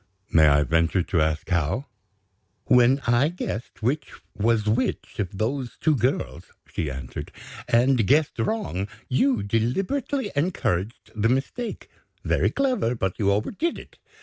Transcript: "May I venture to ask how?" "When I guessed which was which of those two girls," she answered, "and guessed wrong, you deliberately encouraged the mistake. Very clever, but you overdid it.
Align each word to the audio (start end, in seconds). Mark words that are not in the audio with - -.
"May 0.31 0.47
I 0.47 0.63
venture 0.63 1.03
to 1.03 1.21
ask 1.21 1.47
how?" 1.47 1.85
"When 2.65 3.01
I 3.01 3.27
guessed 3.29 3.83
which 3.83 4.11
was 4.35 4.65
which 4.65 5.19
of 5.19 5.37
those 5.37 5.77
two 5.79 5.95
girls," 5.95 6.45
she 6.71 6.89
answered, 6.89 7.31
"and 7.67 8.07
guessed 8.07 8.39
wrong, 8.39 8.87
you 9.09 9.43
deliberately 9.43 10.31
encouraged 10.35 11.11
the 11.13 11.29
mistake. 11.29 11.87
Very 12.23 12.49
clever, 12.49 12.95
but 12.95 13.19
you 13.19 13.31
overdid 13.31 13.77
it. 13.77 13.99